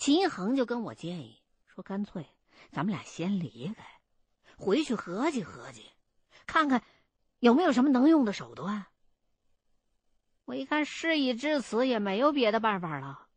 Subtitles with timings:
[0.00, 2.26] 秦一恒就跟我建议说：“干脆
[2.72, 3.84] 咱们俩先离开，
[4.56, 5.90] 回去合计合计，
[6.46, 6.82] 看看
[7.38, 8.86] 有没有什么能用的手段。”
[10.46, 13.28] 我一看事已至此，也没有别的办法了，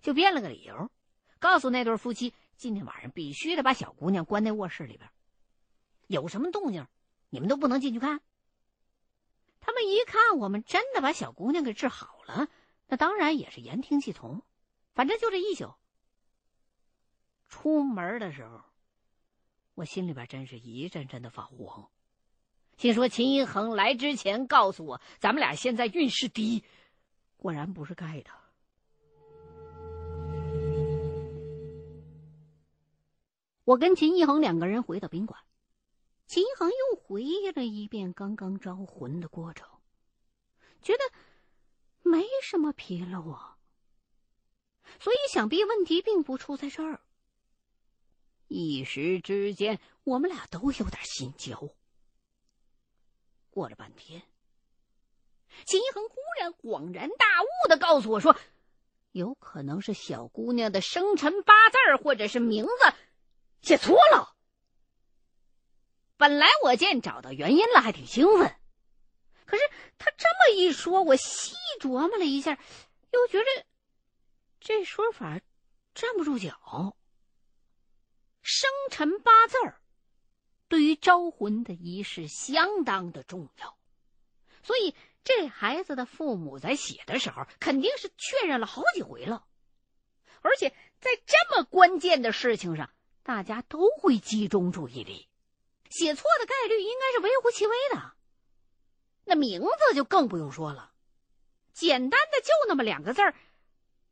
[0.00, 0.90] 就编了个理由，
[1.38, 5.10] 告诉那对夫妻今天晚上必须得把小姑娘关在卧室里边，
[6.06, 6.86] 有什么动静，
[7.28, 8.22] 你们都不能进去看。
[9.60, 12.48] 他们一看我们真的把小姑娘给治好了，
[12.86, 14.40] 那当然也是言听计从。
[14.94, 15.74] 反正就这一宿。
[17.52, 18.62] 出门的时候，
[19.74, 21.86] 我心里边真是一阵阵的发慌。
[22.78, 26.64] 心说秦一恒来之前告诉我，咱们俩现在运势低，
[27.36, 28.30] 果然不是盖的。
[33.64, 35.38] 我跟秦一恒两个人回到宾馆，
[36.26, 39.68] 秦一恒又回忆了一遍刚刚招魂的过程，
[40.80, 41.00] 觉得
[42.02, 43.58] 没什么纰漏啊，
[44.98, 47.02] 所以想必问题并不出在这儿。
[48.52, 51.74] 一时之间，我们俩都有点心焦。
[53.50, 54.22] 过了半天，
[55.66, 58.36] 秦一恒忽然恍然大悟的告诉我说
[59.12, 62.94] ：“有可能是小姑娘的生辰八字儿或者是名字
[63.60, 64.34] 写错了。”
[66.16, 68.54] 本来我见找到原因了，还挺兴奋。
[69.44, 69.62] 可是
[69.98, 72.58] 他这么一说，我细琢磨了一下，
[73.10, 73.66] 又觉得
[74.60, 75.40] 这说法
[75.94, 76.96] 站不住脚。
[78.42, 79.80] 生辰八字儿。
[80.68, 83.76] 对于招魂的仪式相当的重要，
[84.62, 89.44] 所以这孩子的父母在写的时候肯定是确认了好几回了，
[90.40, 92.90] 而且在这么关键的事情上，
[93.22, 95.28] 大家都会集中注意力，
[95.90, 98.14] 写错的概率应该是微乎其微的。
[99.24, 100.94] 那名字就更不用说了，
[101.74, 103.34] 简单的就那么两个字儿，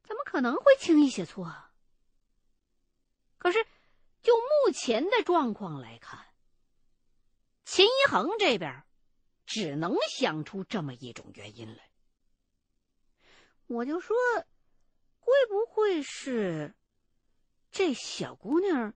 [0.03, 1.73] 怎么可能会轻易写错啊？
[3.39, 3.67] 可是
[4.23, 6.27] 就目前的状况来看。
[7.65, 8.83] 秦一恒这边
[9.47, 11.91] 只能想出这么一种原因来，
[13.67, 14.17] 我就说，
[15.19, 16.75] 会不会是
[17.71, 18.95] 这小姑娘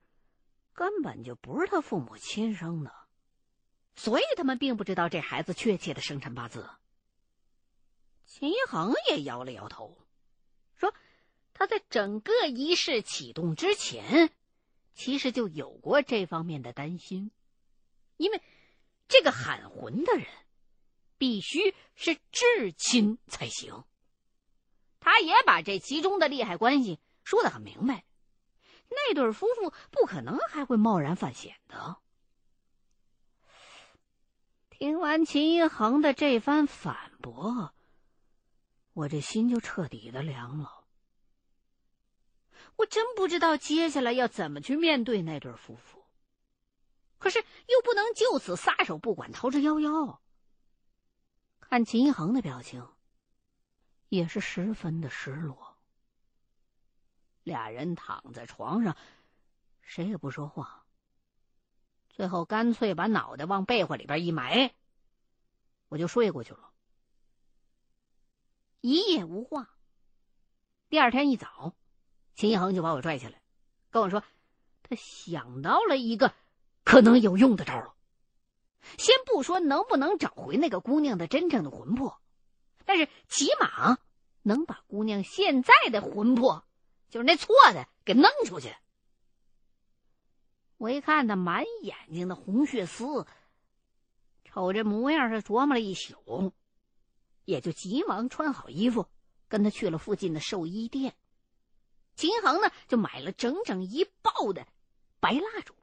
[0.73, 2.93] 根本就不是他父母亲生的，
[3.95, 6.69] 所以他们并不知道这孩子确切的生辰八字。
[8.27, 9.97] 秦一恒也摇了摇头，
[10.77, 10.93] 说
[11.53, 14.33] 他在整个仪式启动之前，
[14.95, 17.31] 其实就有过这方面的担心，
[18.17, 18.41] 因为。
[19.07, 20.27] 这个喊魂的人
[21.19, 23.85] 必须是至亲才行。
[24.99, 28.07] 他也把这其中的利害关系说的很明白，
[28.89, 31.99] 那对夫妇不可能还会贸然犯险的。
[34.71, 37.75] 听完秦一恒的这番反驳，
[38.95, 40.74] 我这心就彻底的凉了。
[42.77, 46.05] 我真不知道接下来要怎么去面对那对夫妇。
[47.19, 50.19] 可是又不能就此撒手不管，逃之夭夭。
[51.61, 52.87] 看秦一恒的表情，
[54.09, 55.79] 也是十分的失落。
[57.43, 58.97] 俩人躺在床上，
[59.81, 60.85] 谁也不说话。
[62.11, 64.73] 最后干脆把脑袋往被窝里边一埋，
[65.89, 66.71] 我就睡过去了。
[68.81, 69.71] 一夜无话。
[70.89, 71.75] 第二天一早，
[72.35, 73.41] 秦一恒就把我拽起来，
[73.91, 74.23] 跟我说，
[74.83, 76.33] 他想到了一个。
[76.87, 77.95] 可能有用的招了。
[78.99, 82.21] 先不说能不能找回那个姑娘的真正的魂魄，
[82.85, 83.97] 但是起码
[84.43, 86.63] 能把姑娘现在的魂魄，
[87.09, 88.69] 就是那错的，给弄出去。
[90.77, 93.27] 我一看他满眼睛的红血丝，
[94.45, 96.53] 瞅这模样是琢磨了一宿，
[97.47, 99.09] 也就急忙穿好衣服，
[99.49, 101.15] 跟他去了附近的寿衣店。
[102.15, 104.67] 秦恒呢，就买了整整一包的
[105.21, 105.75] 白蜡烛。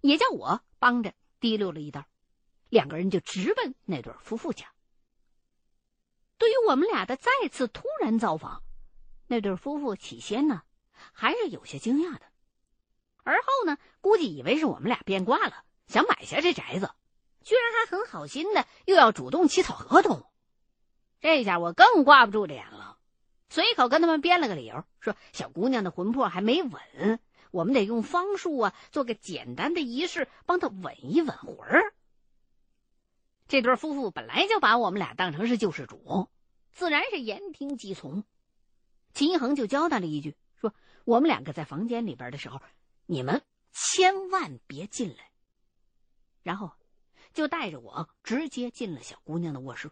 [0.00, 2.06] 也叫我帮着提溜了一袋，
[2.68, 4.72] 两个人就直奔那对夫妇家。
[6.38, 8.62] 对于我们俩的再次突然造访，
[9.26, 10.62] 那对夫妇起先呢
[11.12, 12.22] 还是有些惊讶的，
[13.24, 16.94] 而后呢估计以为是我们俩变卦了，想买下这宅子，
[17.42, 20.24] 居然还很好心的又要主动起草合同。
[21.20, 22.77] 这下我更挂不住脸了，
[23.48, 27.20] 随口跟他们编了个理由，说小姑娘的魂魄还没稳。
[27.50, 31.94] 我们得用方术啊，做个简单的仪式，帮她稳一稳魂儿。
[33.46, 36.28] 这对夫妇本来就把我们俩当成是救世主，
[36.72, 38.22] 自然是言听计从。
[39.14, 40.74] 秦一恒就交代了一句，说
[41.06, 42.60] ：“我们两个在房间里边的时候，
[43.06, 43.42] 你们
[43.72, 45.30] 千万别进来。”
[46.44, 46.72] 然后
[47.32, 49.90] 就带着我直接进了小姑娘的卧室。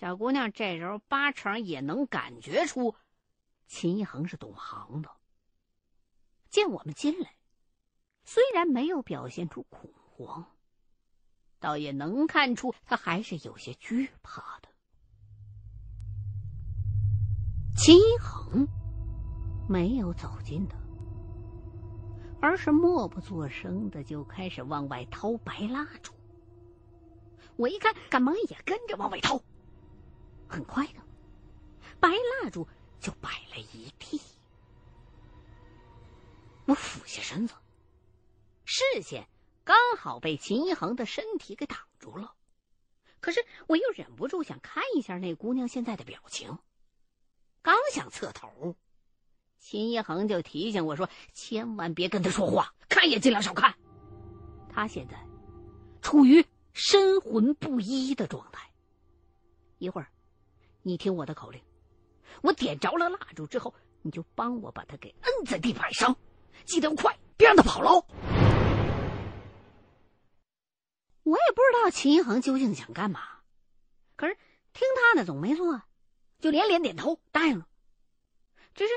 [0.00, 2.94] 小姑娘这时候八成也能感觉出。
[3.66, 5.10] 秦一恒是懂行的，
[6.48, 7.34] 见我们进来，
[8.24, 10.46] 虽然没有表现出恐慌，
[11.58, 14.70] 倒也能看出他还是有些惧怕的。
[17.76, 18.66] 秦一恒
[19.68, 20.78] 没有走近他，
[22.40, 26.14] 而是默不作声的就开始往外掏白蜡烛。
[27.56, 29.38] 我一看，赶忙也跟着往外掏。
[30.50, 31.00] 很快的，
[32.00, 32.66] 白蜡烛。
[33.00, 34.20] 就摆了一地，
[36.66, 37.54] 我俯下身子，
[38.66, 39.26] 视线
[39.64, 42.34] 刚好被秦一恒的身体给挡住了。
[43.20, 46.58] 可是我又忍不住想看一下那姑娘现在的表情。
[47.62, 48.76] 刚想侧头，
[49.58, 53.74] 秦一恒就提醒我说：“千万别跟他说话，看也尽量少看。
[54.68, 55.16] 他现在
[56.02, 56.44] 处于
[56.74, 58.70] 神魂不一的状态。
[59.78, 60.12] 一会儿，
[60.82, 61.60] 你听我的口令。”
[62.42, 66.16] 我点着了蜡烛之后，你就帮我把他给摁在地板上，
[66.64, 68.06] 记得快，别让他跑喽。
[71.22, 73.20] 我也不知道秦一恒究竟想干嘛，
[74.16, 74.36] 可是
[74.72, 75.82] 听他的总没错，
[76.38, 77.68] 就连连点头答应了。
[78.74, 78.94] 只是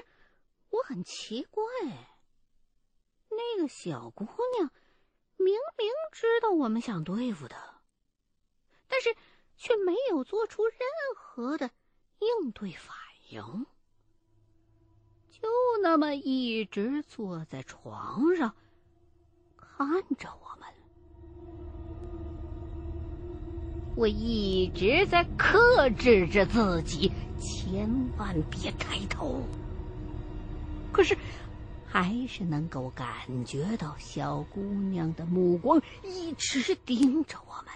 [0.70, 1.64] 我很奇怪，
[3.30, 4.26] 那个小姑
[4.58, 4.72] 娘
[5.38, 7.82] 明明知道我们想对付她，
[8.88, 9.16] 但是
[9.56, 10.80] 却没有做出任
[11.16, 11.70] 何的
[12.20, 12.96] 应对反
[13.30, 13.66] 应，
[15.32, 15.48] 就
[15.82, 18.54] 那么一直坐在床上
[19.58, 20.68] 看着我们。
[23.96, 29.42] 我一直在克制着自己，千万别抬头。
[30.92, 31.16] 可是，
[31.86, 37.74] 还是能够感觉到小姑娘的目光一直盯着我们。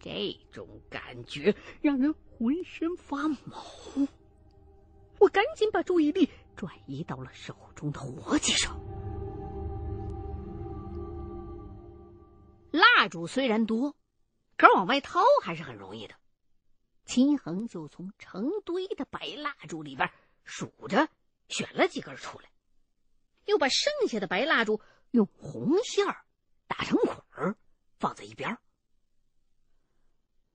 [0.00, 2.12] 这种感觉让人。
[2.40, 4.08] 浑身发毛，
[5.18, 8.80] 我赶紧把注意力转移到了手中的活计上。
[12.70, 13.94] 蜡烛虽然多，
[14.56, 16.14] 可往外掏还是很容易的。
[17.04, 20.10] 秦恒就从成堆的白蜡烛里边
[20.42, 21.10] 数着，
[21.48, 22.50] 选了几根出来，
[23.44, 24.80] 又把剩下的白蜡烛
[25.10, 26.06] 用红线
[26.66, 27.54] 打成捆儿，
[27.98, 28.56] 放在一边。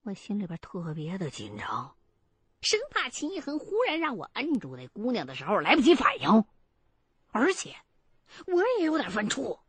[0.05, 1.95] 我心里边特别的紧张，
[2.61, 6.45] 生怕秦一恒忽然让我摁住那姑娘的时候来不及反应，
[7.31, 7.75] 而且
[8.45, 9.59] 我也有点犯怵，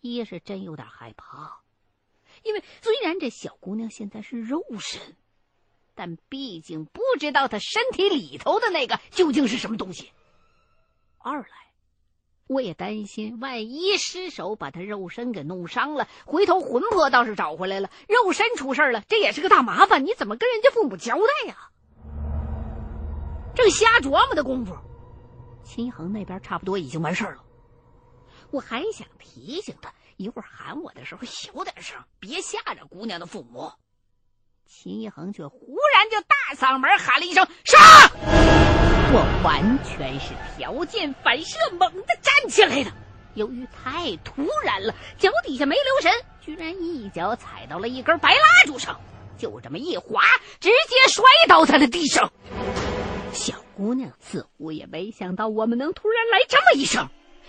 [0.00, 1.60] 一是真有点害怕，
[2.42, 5.14] 因为虽然这小姑娘现在是肉身，
[5.94, 10.06] 但毕竟不知道她身体里头的那个究竟是什么东西；
[11.18, 11.69] 二来。
[12.50, 20.04] 我也担心，万一失手把他肉身给弄伤了，回头魂魄倒是找回来了，肉身出事了，这也是个大麻烦。
[20.04, 21.70] 你怎么跟人家父母交代呀？
[23.54, 24.76] 正瞎琢磨的功夫，
[25.62, 27.44] 秦恒那边差不多已经完事儿了。
[28.50, 33.70] 我还想提醒他，一会儿喊我的时候小点声，别吓着姑娘的父母。
[34.72, 37.76] 秦一恒却忽然就大嗓门喊了一声：“杀！”
[39.12, 42.90] 我完全是条件反射，猛地站起来的。
[43.34, 48.98] 由于太突然了，脚底下没留神，居然一脚踩到了一根白蜡烛上，
[49.36, 50.22] 就这么一滑，
[50.60, 52.32] 直接摔倒在了地上。
[53.32, 57.08] 小姑娘似乎也没想到我们能突然来这么一声，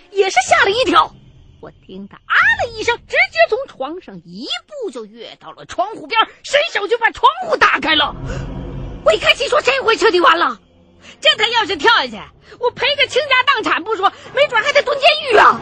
[0.09, 1.13] 也是吓了一跳。
[1.61, 8.15] 我听他啊的一声，直接从床上一步就跃到了窗户边，伸手就把窗户打开了。
[9.05, 10.59] 我一看，心说这回彻底完了。
[11.19, 12.19] 这他要是跳下去，
[12.59, 15.59] 我赔个倾家荡产不说，没准还得蹲监狱啊！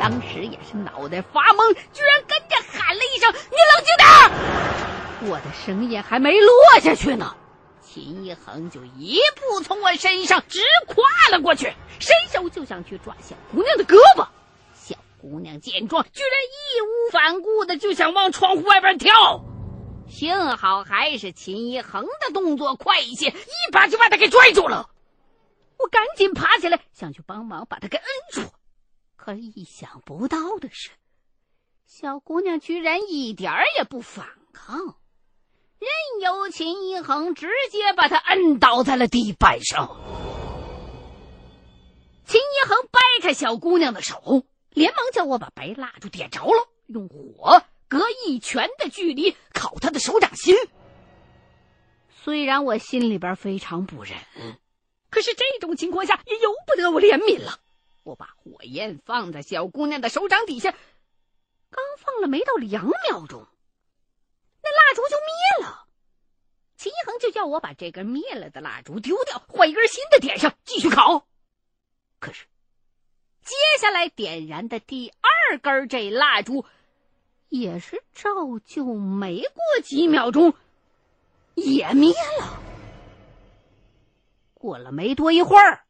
[0.00, 7.36] 当时也是脑袋发懵，居然跟着喊了一声：“你冷静点！”我的声音还没落下去呢，
[7.82, 14.26] 秦一恒就一步从我身上直跨了过去，伸手就想去抓小姑娘的胳膊。
[15.22, 19.44] 姑娘见状，居然义无反顾的就想往窗户外边跳。
[20.08, 24.90] 幸好还是秦一恒的动作快一些，一把就把他给拽住了。
[25.78, 28.42] 我赶紧爬起来想去帮忙把他给摁住，
[29.16, 30.90] 可意想不到的是，
[31.86, 34.76] 小姑娘居然一点儿也不反抗，
[35.78, 35.88] 任
[36.20, 39.96] 由秦一恒直接把她摁倒在了地板上。
[42.26, 47.62] 秦一恒掰开小姑娘的手，连忙叫我把白蜡烛点着了，用火。
[47.88, 50.56] 隔一拳的距离烤他的手掌心。
[52.08, 54.16] 虽然我心里边非常不忍，
[55.10, 57.60] 可是这种情况下也由不得我怜悯了。
[58.02, 63.46] 我把火焰放在小姑娘的手掌底下，刚放了没到两秒钟，
[64.62, 65.86] 那蜡烛就灭了。
[66.76, 71.26] 秦一恒就叫我把这根灭了的蜡烛丢掉，换一根新的点上，继续烤。
[72.18, 72.46] 可是，
[73.42, 76.64] 接下来点燃的第二根这蜡烛，
[77.48, 78.30] 也是照
[78.64, 80.54] 旧，没过几秒钟，
[81.54, 82.62] 也灭了。
[84.54, 85.84] 过了没多一会儿，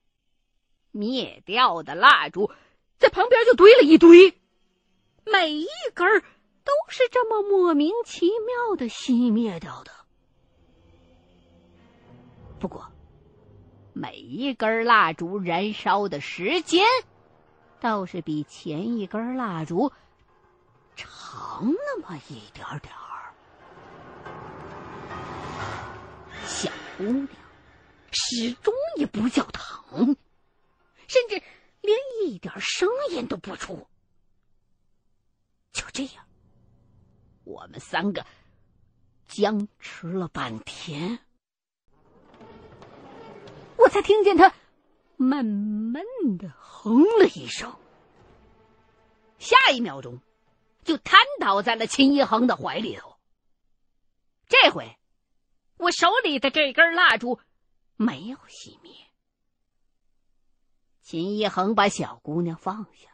[0.90, 2.50] 灭掉的蜡烛
[2.98, 4.34] 在旁边就堆了一堆，
[5.26, 6.22] 每一根
[6.64, 9.92] 都是这么莫名其妙的熄灭掉的。
[12.58, 12.86] 不过，
[13.92, 16.86] 每一根蜡烛燃烧的时间，
[17.82, 19.90] 倒是比前一根蜡烛
[20.94, 23.34] 长那么一点点儿。
[26.46, 27.28] 小姑娘
[28.12, 30.16] 始终也不叫疼，
[31.08, 31.42] 甚至
[31.80, 33.84] 连一点声音都不出。
[35.72, 36.24] 就这样，
[37.42, 38.24] 我们三个
[39.26, 41.18] 僵持了半天。
[43.76, 44.54] 我才听见他
[45.22, 46.02] 闷闷
[46.36, 47.74] 的哼了一声，
[49.38, 50.20] 下一秒钟
[50.84, 53.16] 就瘫倒在了秦一恒的怀里头。
[54.48, 54.98] 这回
[55.78, 57.40] 我手里的这根蜡烛
[57.96, 58.92] 没有熄灭。
[61.00, 63.08] 秦一恒把小姑娘放下，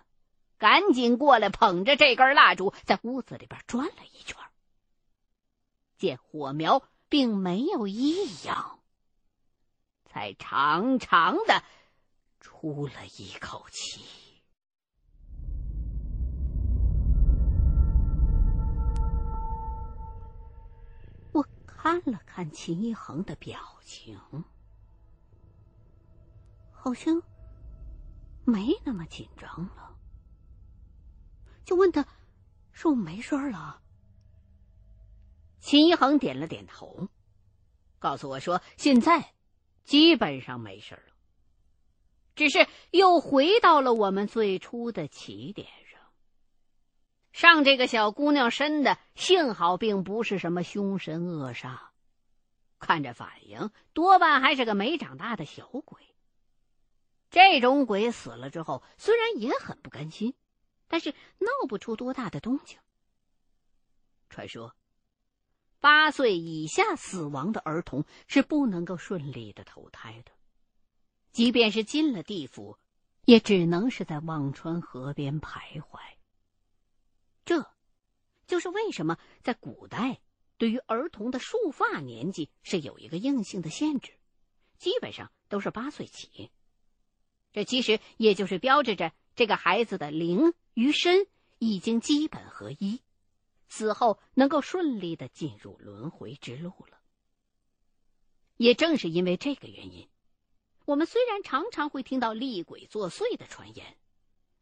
[0.56, 4.36] 赶紧过来捧着这根蜡烛，在屋子里边转了一圈，
[5.96, 8.78] 见火苗并没有异样。
[10.04, 11.62] 才长长的
[12.40, 14.00] 出了一口气。
[21.32, 24.18] 我看了看秦一恒的表情，
[26.72, 27.22] 好像
[28.44, 29.96] 没那么紧张了，
[31.64, 32.06] 就问他
[32.72, 33.82] ：“是不没事了？”
[35.60, 37.08] 秦一恒点了点头，
[37.98, 39.34] 告诉我说：“现在。”
[39.88, 41.07] 基本上没事了，
[42.38, 46.00] 只是又回到了我们最初的起点上。
[47.32, 51.78] 上这个小姑娘身的，幸好并不是什么凶神恶煞，
[52.78, 56.00] 看着反应，多半还是个没长大的小鬼。
[57.28, 60.32] 这种鬼死了之后，虽然也很不甘心，
[60.86, 62.78] 但是闹不出多大的动静。
[64.30, 64.76] 传说。
[65.80, 70.32] 八岁以下死亡的儿童是不能够顺利的投胎的，
[71.32, 72.78] 即便是进了地府，
[73.24, 76.00] 也只能是在忘川河边徘徊。
[77.44, 77.70] 这，
[78.46, 80.20] 就是为什么在古代
[80.56, 84.12] 对于儿童的束发年纪是有一个硬性的限制，
[84.78, 86.50] 基本上都是八岁起。
[87.52, 91.26] 这其实也就是标志着这个孩子的灵与身
[91.58, 93.00] 已经基本合一。
[93.70, 96.98] 死后能够顺利的进入轮回之路了。
[98.56, 100.08] 也正是因为这个原因，
[100.88, 103.98] 我们虽然常常会听到厉鬼作祟的传言，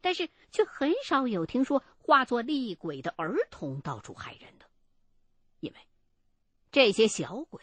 [0.01, 4.69] 但是却很少有听说化作厉鬼的儿童到处害人的。
[5.61, 5.79] 因为
[6.73, 7.63] 这些小鬼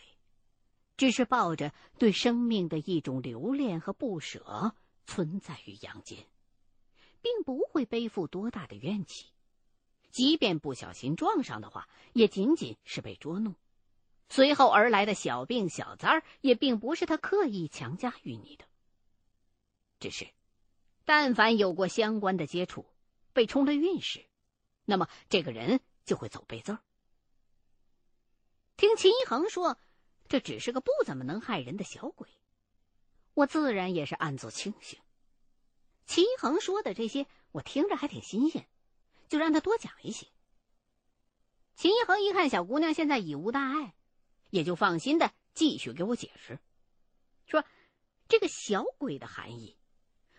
[0.96, 4.74] 只是抱着对生命的一种留恋和不舍
[5.06, 6.26] 存在于阳间，
[7.22, 9.26] 并不会背负多大的怨气。
[10.10, 13.56] 即便不小心撞上的话，也仅仅是被捉弄，
[14.34, 18.66] 随后而来的小病小灾儿也并不是他刻意强加于你的。
[20.00, 20.28] 只是，
[21.06, 22.88] 但凡有过相关的接触，
[23.32, 24.26] 被冲了运势，
[24.86, 26.80] 那么这个人就会走背字儿。
[28.76, 29.78] 听秦一恒说，
[30.28, 32.28] 这只是个不怎么能害人的小鬼，
[33.36, 35.00] 我自然也是暗自庆幸。
[36.08, 38.68] 秦一恒说的这些，我听着还挺新鲜。
[39.30, 40.26] 就让他多讲一些。
[41.76, 43.94] 秦一恒一看小姑娘现在已无大碍，
[44.54, 46.60] 也就放心的继续给我解释，
[47.48, 47.66] 说
[48.30, 49.76] ：“这个小鬼的含义，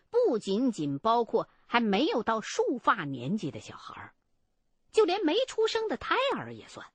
[0.08, 4.14] 不仅仅包括还没有到束发年纪的小孩
[4.92, 6.86] 就连没出生的胎儿也算。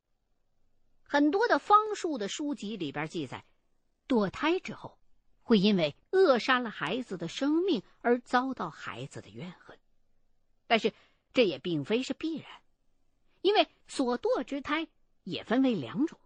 [1.03, 3.43] 很多的方术的书籍里边记载，
[4.07, 4.97] 堕胎之后，
[5.41, 9.77] 会因为扼杀了孩子的生命而遭到孩子的怨恨，
[10.67, 10.93] 但是。”
[11.31, 12.49] 这也并非是必然，
[13.41, 14.87] 因为所堕之胎
[15.23, 16.19] 也分为两种，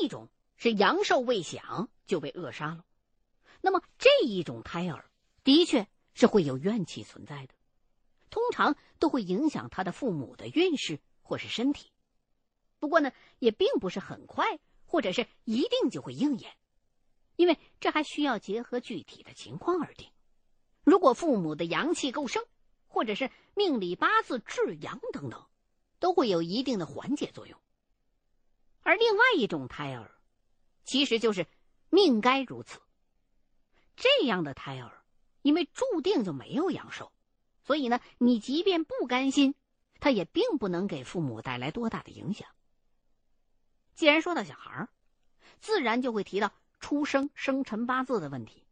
[0.00, 2.84] 一种是阳寿未享就被扼杀了，
[3.60, 5.10] 那么这一种胎儿
[5.44, 7.54] 的确是会有怨气存在的，
[8.30, 11.92] 通常都会影响他的父母的运势或是身体。
[12.78, 16.56] 不过呢，也并不是很快或者是一定就会应验，
[17.36, 20.10] 因为这还需要结合具体的情况而定。
[20.84, 22.44] 如果父母的阳气够盛，
[22.86, 25.46] 或者是命里八字至阳等等，
[25.98, 27.58] 都会有一定的缓解作用。
[28.86, 30.08] 而另外一种胎儿，
[30.84, 31.44] 其实就是
[31.90, 32.80] 命该如此。
[33.96, 35.02] 这样的胎儿，
[35.42, 37.10] 因为注定就没有阳寿，
[37.64, 39.56] 所以呢，你即便不甘心，
[39.98, 42.48] 他也并不能给父母带来多大的影响。
[43.96, 44.88] 既然说到小孩儿，
[45.58, 48.68] 自然就会提到出生生辰八字的问题。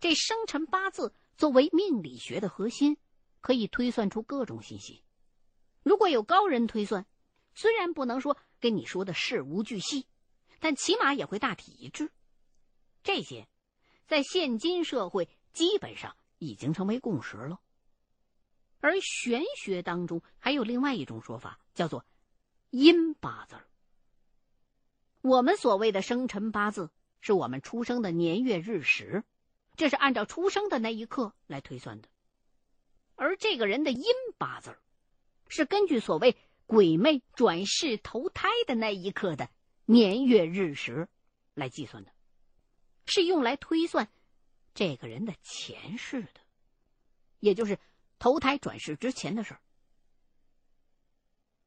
[0.00, 2.98] 这生辰八字作为命理学的核心，
[3.40, 5.02] 可以推算出各种信息。
[5.82, 7.06] 如果有高人推算，
[7.54, 10.06] 虽然不能说跟你说的事无巨细，
[10.58, 12.10] 但起码也会大体一致。
[13.02, 13.46] 这些，
[14.06, 17.60] 在现今社会基本上已经成为共识了。
[18.80, 22.06] 而玄学当中还有另外一种说法，叫做
[22.70, 23.56] 阴八字。
[25.20, 26.90] 我们所谓的生辰八字，
[27.20, 29.24] 是我们出生的年月日时，
[29.76, 32.08] 这是按照出生的那一刻来推算的。
[33.14, 34.06] 而这个人的阴
[34.38, 34.74] 八字，
[35.48, 36.34] 是根据所谓
[36.66, 39.48] 鬼魅转世投胎的那一刻的
[39.84, 41.08] 年月日时
[41.54, 42.12] 来计算的，
[43.06, 44.08] 是用来推算
[44.74, 46.40] 这个人的前世的，
[47.40, 47.78] 也就是
[48.18, 49.60] 投胎转世之前的事儿。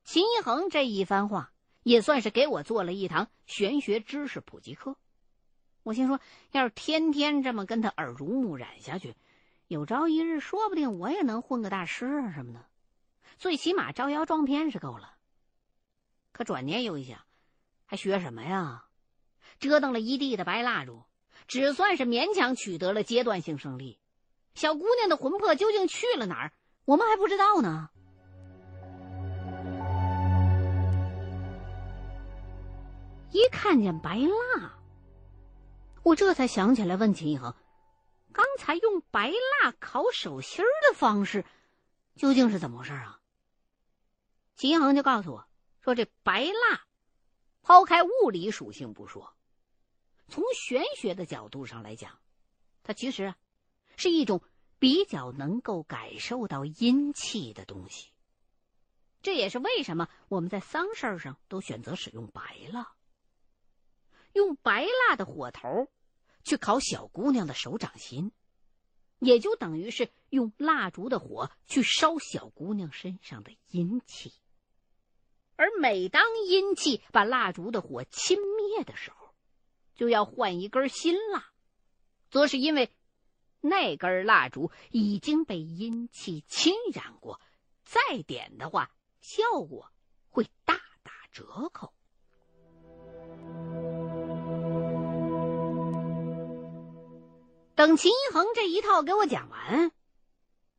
[0.04, 1.52] 秦一恒这一番话。
[1.84, 4.98] 也算是给我做了一堂玄学知识普及课。
[5.84, 6.20] 我心说，
[6.52, 9.16] 要是天天这么跟他耳濡目染下去，
[9.70, 12.66] 有朝一日说不定我也能混个大师啊什么的，
[13.38, 15.16] 最起码招摇撞骗是够了。
[16.32, 17.20] 可转念又一想，
[17.86, 18.86] 还学什么呀？
[19.60, 21.04] 折腾了一地的白蜡烛，
[21.48, 24.00] 只算是勉强取得了阶段性胜利。
[24.54, 26.54] 小姑娘的魂魄究竟去了哪儿，
[26.86, 27.90] 我们还不知道呢。
[33.32, 34.74] 一看见白蜡，
[36.04, 37.54] 我这才想起来问秦一恒
[38.32, 41.46] ：“刚才用白蜡烤手心的方式，
[42.16, 43.17] 究竟是怎么回事啊？”
[44.58, 45.48] 秦恒就告诉我
[45.82, 46.88] 说：“这白蜡，
[47.62, 49.36] 抛开物理属性不说，
[50.28, 52.20] 从玄学的角度上来讲，
[52.82, 53.38] 它其实啊
[53.98, 54.42] 是一种
[54.80, 58.12] 比较能够感受到阴气的东西。
[59.22, 62.94] 这也是为什么我们在丧事上都选择使用白蜡。”
[64.34, 65.88] 用白蜡的火头
[66.44, 68.32] 去烤小姑娘的手掌心，
[69.20, 74.34] 也就等于是用蜡烛的火去烧小姑娘身上的阴气。
[75.58, 79.34] 而每当阴气把蜡烛的火侵灭的时候，
[79.96, 81.48] 就要换一根新蜡，
[82.30, 82.92] 则是因为
[83.60, 87.42] 那根蜡烛已经被阴气侵染过，
[87.84, 89.92] 再点的话，效果
[90.30, 91.92] 会大打折扣。
[97.74, 99.92] 等秦一恒这一套给我讲完，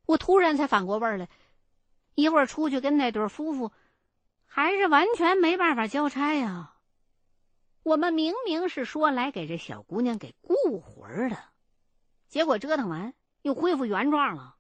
[0.07, 1.29] 我突然才反过味儿来。
[2.15, 3.71] 一会儿出去跟那对夫妇，
[4.49, 6.75] 还是完全没办法交差呀。
[7.85, 11.39] 我们明明是说来给这小姑娘给雇魂的，
[12.29, 14.57] 结果折腾完又恢复原状了，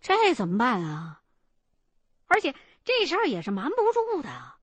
[0.00, 1.22] 这怎么办啊？
[2.26, 2.54] 而且
[2.84, 4.54] 这事儿也是瞒不住的。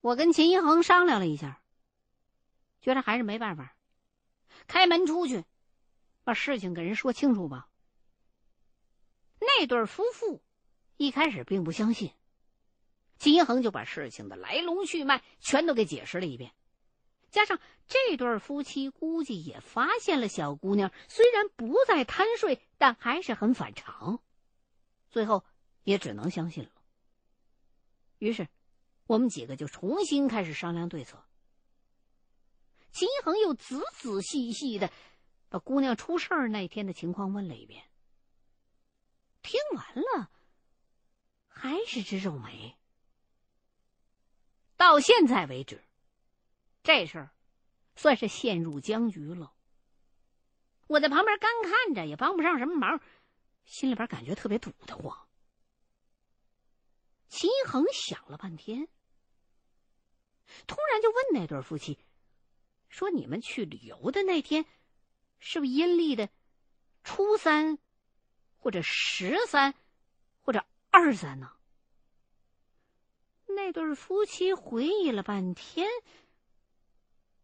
[0.00, 1.60] 我跟秦一恒商量了一下，
[2.80, 3.74] 觉得还是没办法。
[4.66, 5.44] 开门出去，
[6.24, 7.68] 把事情给人说清楚吧。
[9.40, 10.42] 那对夫妇
[10.96, 12.12] 一开始并不相信，
[13.18, 16.52] 秦一恒就把事情的来龙去脉全都给解释了一遍。
[17.30, 24.22] 加上这对夫妻估计也发现了小姑娘虽然不再贪睡，但还是很反常，
[25.10, 25.44] 最后
[25.82, 26.70] 也只能相信了。
[28.18, 28.48] 于是，
[29.06, 31.22] 我们几个就重新开始商量对策。
[32.92, 34.90] 秦一恒又仔仔细细的
[35.50, 37.84] 把姑娘出事儿那天的情况问了一遍。
[39.42, 40.30] 听完了，
[41.46, 42.77] 还是直皱眉。
[44.78, 45.84] 到现在为止，
[46.82, 47.30] 这事儿
[47.96, 49.52] 算是陷入僵局了。
[50.86, 53.00] 我在旁边干看着，也帮不上什么忙，
[53.66, 55.28] 心里边感觉特别堵得慌。
[57.28, 58.88] 秦一恒想了半天，
[60.66, 61.98] 突然就问那对夫妻。
[62.88, 64.64] 说你们去旅游的那天，
[65.40, 66.30] 是不是阴历的
[67.02, 67.78] 初三，
[68.56, 69.74] 或者十三，
[70.40, 71.57] 或者二三呢？
[73.58, 75.88] 那对夫妻回忆了半天，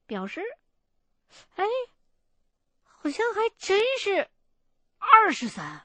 [0.07, 0.40] 表示
[1.57, 1.64] ：“哎，
[2.85, 4.31] 好像还真是
[4.98, 5.85] 二十三。”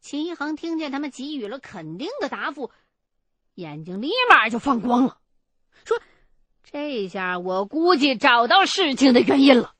[0.00, 2.72] 秦一恒听见他们给予了肯定的答复，
[3.52, 5.20] 眼睛立马就放光了，
[5.84, 6.00] 说。
[6.62, 9.74] 这下我估计找到事情的原因了。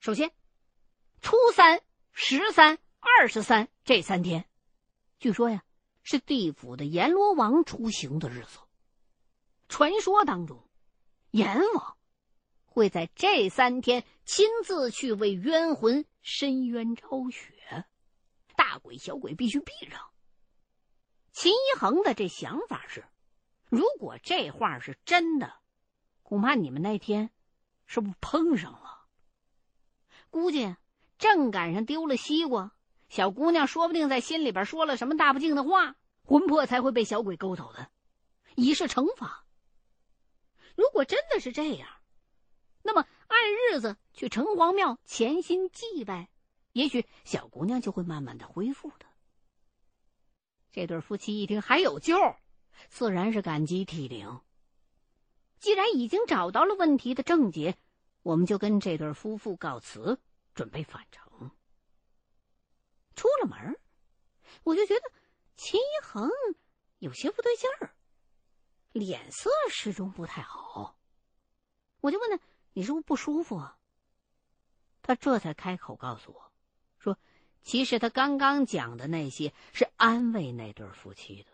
[0.00, 0.32] 首先，
[1.20, 4.44] 初三、十三、二十三这三天，
[5.18, 5.62] 据说呀
[6.04, 8.60] 是地府的阎罗王出行的日子。
[9.68, 10.62] 传说当中，
[11.32, 11.96] 阎王
[12.66, 17.86] 会在这三天亲自去为冤魂伸冤昭雪，
[18.54, 20.00] 大鬼小鬼必须避让。
[21.32, 23.04] 秦一恒的这想法是：
[23.68, 25.54] 如果这话是真的，
[26.22, 27.30] 恐怕你们那天
[27.86, 29.06] 是不是碰上了？
[30.30, 30.76] 估计
[31.18, 32.76] 正赶上丢了西瓜，
[33.08, 37.90] 小姑娘说不定在心里边说了什么大不敬的话，魂魄才会被小鬼勾走的，
[38.56, 39.44] 以示惩罚。
[40.74, 41.88] 如果真的是这样，
[42.82, 43.38] 那么按
[43.72, 46.28] 日子去城隍庙潜心祭拜，
[46.72, 49.06] 也许小姑娘就会慢慢的恢复的。
[50.72, 52.16] 这对夫妻一听还有救，
[52.88, 54.40] 自然是感激涕零。
[55.60, 57.76] 既然已经找到了问题的症结，
[58.22, 60.18] 我们就跟这对夫妇告辞，
[60.54, 61.23] 准备返程。
[63.14, 63.78] 出了门，
[64.62, 65.12] 我就觉得
[65.56, 66.30] 秦一恒
[66.98, 67.94] 有些不对劲儿。
[68.92, 70.98] 脸色始终不太好，
[72.00, 73.76] 我就问他：“你是不是不舒服啊？”
[75.02, 76.52] 他这才开口告诉我，
[76.98, 77.18] 说
[77.60, 81.50] ：“其实他刚刚讲的那些是安慰那对夫妻的。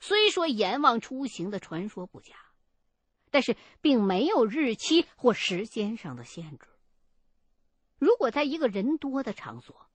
[0.00, 2.34] 虽说阎王出行的传说不假，
[3.30, 6.66] 但是并没有日期或时间上的限制。
[7.98, 9.88] 如果在一个人多的场所，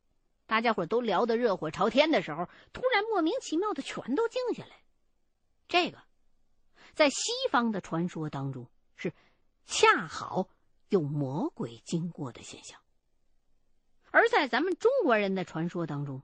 [0.48, 4.82] 大家伙都聊得热火朝天的时候，突然莫名其妙的全都静下来。”
[5.70, 6.02] 这个，
[6.94, 9.14] 在西方的传说当中是
[9.66, 10.50] 恰好
[10.88, 12.80] 有魔鬼经过的现象，
[14.10, 16.24] 而在咱们中国人的传说当中，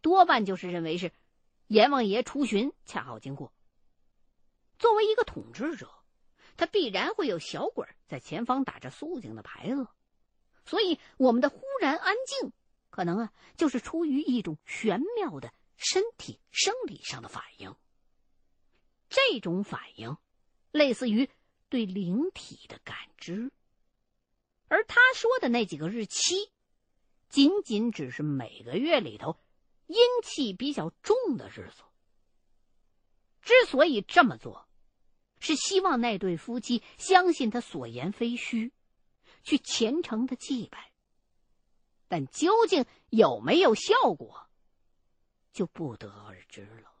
[0.00, 1.10] 多半就是认为是
[1.66, 3.52] 阎王爷出巡恰好经过。
[4.78, 5.90] 作为一个统治者，
[6.56, 9.88] 他必然会有小鬼在前方打着肃静的牌子，
[10.64, 12.52] 所以我们的忽然安静，
[12.96, 17.76] 可能啊就是出于一种玄妙的身体生理上的反应。
[19.10, 20.16] 这种反应，
[20.72, 21.28] 类似于
[21.68, 23.52] 对灵体的感知。
[24.68, 26.50] 而他说的那几个日期，
[27.28, 29.38] 仅仅只是每个月里头
[29.88, 31.82] 阴气比较重的日子。
[33.42, 34.66] 之所以这么做，
[35.38, 38.72] 是希望那对夫妻相信他所言非虚，
[39.42, 40.92] 去虔诚的祭拜。
[42.08, 44.48] 但究竟有没有效果，
[45.52, 46.92] 就不得而知了。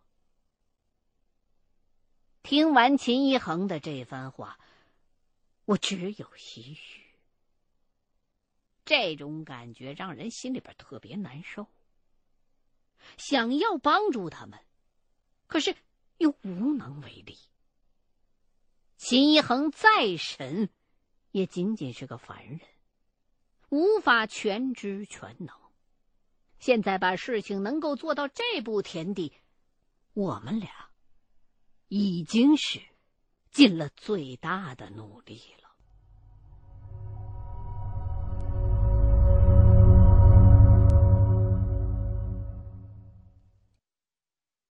[2.42, 4.58] 听完秦一恒的这番话，
[5.64, 7.02] 我只有唏嘘。
[8.84, 11.66] 这种感觉让人心里边特别难受。
[13.16, 14.58] 想要帮助他们，
[15.46, 15.76] 可是
[16.18, 17.36] 又无能为力。
[18.96, 20.70] 秦一恒再神，
[21.32, 22.60] 也仅仅是个凡人，
[23.68, 25.48] 无法全知全能。
[26.58, 29.32] 现在把事情能够做到这步田地，
[30.14, 30.86] 我们俩。
[31.88, 32.80] 已经是
[33.52, 35.65] 尽了最大的努力了。